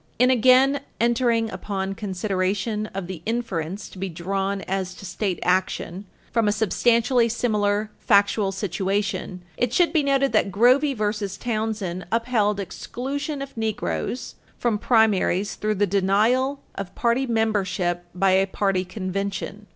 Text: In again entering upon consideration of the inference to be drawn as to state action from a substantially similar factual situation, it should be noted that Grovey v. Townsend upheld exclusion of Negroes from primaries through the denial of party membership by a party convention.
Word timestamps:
In 0.17 0.31
again 0.31 0.81
entering 0.99 1.51
upon 1.51 1.93
consideration 1.93 2.87
of 2.87 3.05
the 3.05 3.21
inference 3.23 3.87
to 3.89 3.99
be 3.99 4.09
drawn 4.09 4.61
as 4.61 4.95
to 4.95 5.05
state 5.05 5.37
action 5.43 6.05
from 6.31 6.47
a 6.47 6.51
substantially 6.51 7.29
similar 7.29 7.91
factual 7.99 8.51
situation, 8.51 9.43
it 9.57 9.73
should 9.73 9.93
be 9.93 10.01
noted 10.01 10.31
that 10.33 10.51
Grovey 10.51 10.95
v. 10.95 11.27
Townsend 11.39 12.07
upheld 12.11 12.59
exclusion 12.59 13.43
of 13.43 13.55
Negroes 13.55 14.33
from 14.57 14.79
primaries 14.79 15.53
through 15.53 15.75
the 15.75 15.85
denial 15.85 16.61
of 16.73 16.95
party 16.95 17.27
membership 17.27 18.03
by 18.15 18.31
a 18.31 18.47
party 18.47 18.83
convention. 18.83 19.67